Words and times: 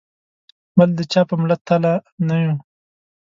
بل 0.77 0.89
د 0.97 0.99
چا 1.11 1.21
په 1.29 1.33
مله 1.41 1.55
تله 1.67 1.93
نه 2.27 2.35
یو. 2.43 2.55